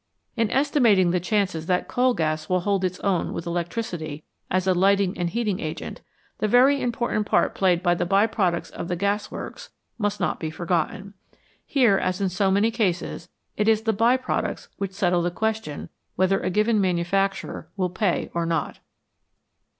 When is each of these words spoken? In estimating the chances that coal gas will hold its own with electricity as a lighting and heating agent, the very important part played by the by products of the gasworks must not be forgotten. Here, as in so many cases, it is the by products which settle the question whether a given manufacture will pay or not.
In 0.35 0.49
estimating 0.49 1.11
the 1.11 1.19
chances 1.19 1.67
that 1.67 1.87
coal 1.87 2.15
gas 2.15 2.49
will 2.49 2.61
hold 2.61 2.83
its 2.83 2.99
own 3.01 3.33
with 3.33 3.45
electricity 3.45 4.23
as 4.49 4.65
a 4.65 4.73
lighting 4.73 5.15
and 5.15 5.29
heating 5.29 5.59
agent, 5.59 6.01
the 6.39 6.47
very 6.47 6.81
important 6.81 7.27
part 7.27 7.53
played 7.53 7.83
by 7.83 7.93
the 7.93 8.03
by 8.03 8.25
products 8.25 8.71
of 8.71 8.87
the 8.87 8.95
gasworks 8.95 9.69
must 9.99 10.19
not 10.19 10.39
be 10.39 10.49
forgotten. 10.49 11.13
Here, 11.67 11.99
as 11.99 12.19
in 12.19 12.29
so 12.29 12.49
many 12.49 12.71
cases, 12.71 13.29
it 13.55 13.67
is 13.67 13.83
the 13.83 13.93
by 13.93 14.17
products 14.17 14.69
which 14.77 14.91
settle 14.93 15.21
the 15.21 15.29
question 15.29 15.87
whether 16.15 16.39
a 16.39 16.49
given 16.49 16.81
manufacture 16.81 17.69
will 17.77 17.91
pay 17.91 18.31
or 18.33 18.47
not. 18.47 18.79